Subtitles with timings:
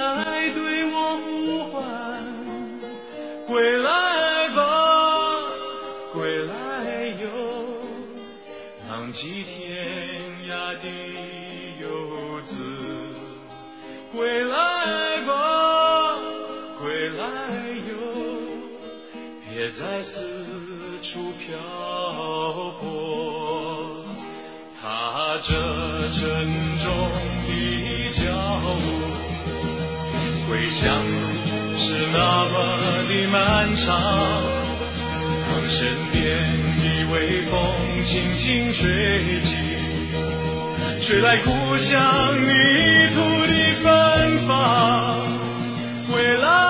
[0.00, 2.24] 爱对我呼唤，
[3.46, 5.52] 归来吧，
[6.14, 6.52] 归来
[7.20, 7.28] 哟，
[8.88, 9.86] 浪迹天
[10.48, 10.88] 涯的
[11.80, 12.64] 游子，
[14.10, 16.16] 归来吧，
[16.80, 17.26] 归来
[17.90, 17.92] 哟，
[19.50, 20.46] 别再四
[21.02, 21.58] 处漂
[22.80, 24.02] 泊，
[24.80, 25.52] 踏着
[26.08, 26.24] 沉
[26.82, 26.88] 重
[27.46, 27.50] 的
[28.14, 28.24] 脚
[28.80, 29.09] 步。
[30.50, 31.02] 归乡路
[31.78, 32.54] 是那么
[33.08, 33.86] 的漫长，
[35.46, 36.20] 当身边
[36.80, 37.52] 的微风
[38.04, 38.82] 轻轻吹
[39.44, 39.54] 起，
[41.06, 41.94] 吹来故乡
[42.34, 42.50] 泥
[43.14, 43.86] 土的芬
[44.48, 44.50] 芳。
[46.10, 46.69] 归来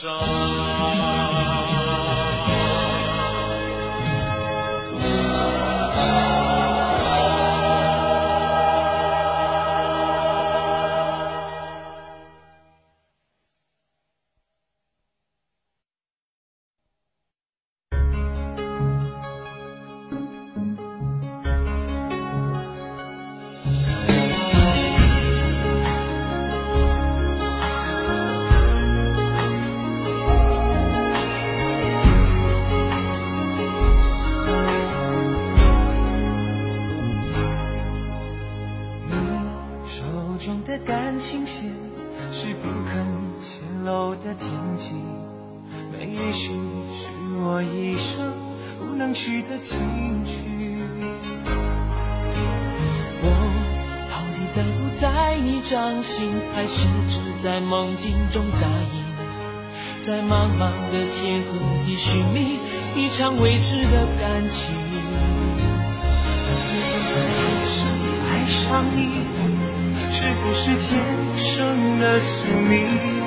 [0.00, 0.39] song.
[49.12, 49.78] 去的禁
[50.24, 50.32] 区。
[53.22, 53.26] 我
[54.10, 59.04] 到底在不在你掌心，还是只在梦境中扎营？
[60.02, 62.58] 在茫茫的天河里寻觅
[62.96, 64.74] 一场未知的感情。
[68.32, 69.10] 爱上你，
[70.10, 70.98] 是不是天
[71.36, 73.19] 生的宿命？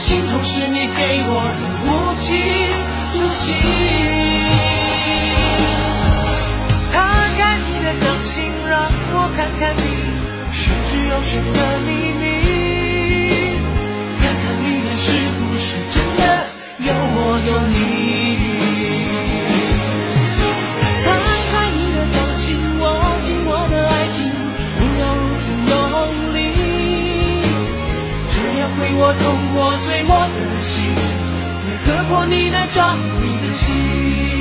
[0.00, 2.26] 心痛是你给我的无情
[3.12, 3.52] 无情，
[6.90, 6.96] 打
[7.36, 7.38] 开
[7.68, 8.72] 你的掌心，让
[9.12, 9.78] 我看看你，
[10.50, 11.88] 水之有水的秘
[12.18, 12.22] 密，
[14.18, 15.06] 看看里面是
[15.36, 16.20] 不是真的
[16.78, 18.09] 有我有你。
[32.26, 34.39] 你那张你的心。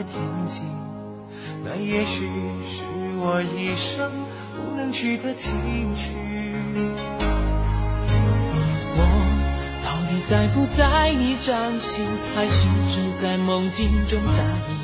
[0.00, 0.62] 的天际，
[1.62, 2.26] 那也许
[2.64, 2.84] 是
[3.18, 4.10] 我一生
[4.56, 5.52] 不能去的禁
[5.94, 6.08] 区。
[8.96, 9.00] 我
[9.84, 14.78] 到底在不在你掌心，还是只在梦境中扎营？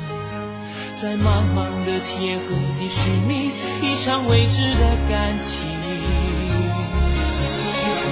[0.99, 2.45] 在茫茫的天和
[2.77, 3.49] 地寻觅
[3.81, 5.67] 一场未知的感情。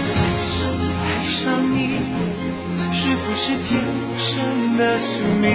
[0.10, 0.58] 爱上
[1.06, 2.02] 爱上你。
[2.98, 3.84] 是不是天
[4.18, 5.52] 生的宿命？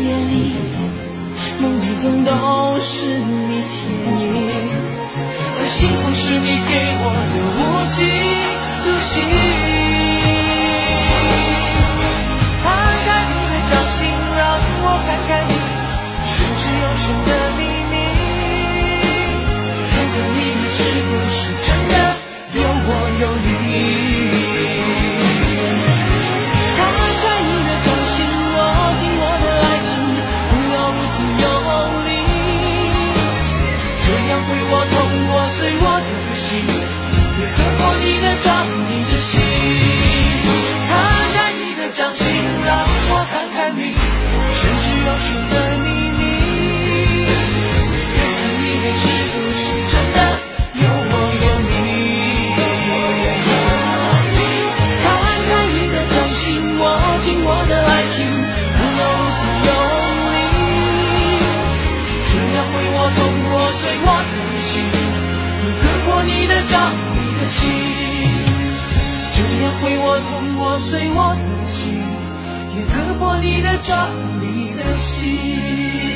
[0.00, 0.54] 夜里，
[1.60, 2.30] 梦里总都
[2.80, 3.76] 是你倩
[4.20, 4.26] 影，
[5.58, 7.96] 而幸福是你给我的无期
[8.84, 9.12] 独行。
[12.62, 12.66] 摊
[13.04, 13.98] 开你的掌心，
[14.36, 14.40] 让
[14.82, 15.50] 我看看你
[16.24, 17.04] 玄之又玄
[70.78, 71.98] 碎我的心，
[72.76, 74.10] 也割破你的掌，
[74.40, 76.07] 你的心。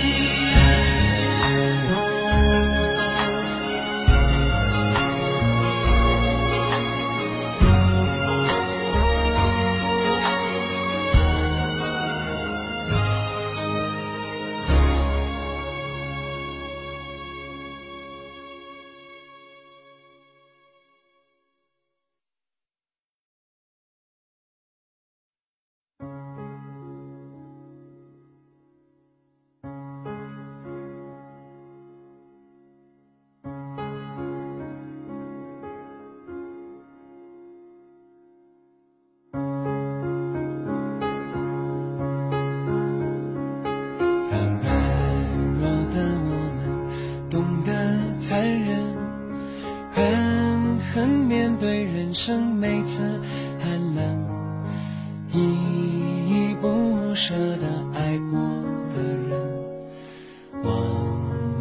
[52.13, 53.03] 生每次
[53.61, 54.05] 寒冷，
[55.33, 55.39] 依
[56.29, 58.41] 依不舍的爱过
[58.95, 59.31] 的人，
[60.63, 60.73] 往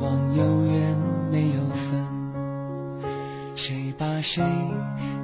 [0.02, 0.96] 往有缘
[1.32, 2.06] 没有分。
[3.56, 4.44] 谁把谁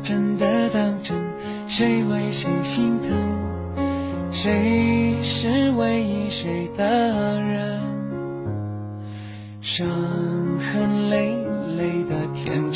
[0.01, 1.17] 真的当真？
[1.67, 3.10] 谁为谁心疼？
[4.31, 7.81] 谁是唯一谁的人？
[9.62, 11.36] 伤痕累
[11.75, 12.75] 累的天真。